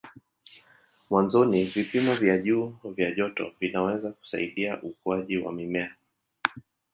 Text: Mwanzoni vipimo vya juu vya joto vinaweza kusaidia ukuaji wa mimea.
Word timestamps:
Mwanzoni 1.09 1.63
vipimo 1.65 2.15
vya 2.15 2.37
juu 2.37 2.75
vya 2.83 3.11
joto 3.11 3.51
vinaweza 3.59 4.11
kusaidia 4.11 4.81
ukuaji 4.81 5.37
wa 5.37 5.51
mimea. 5.53 5.95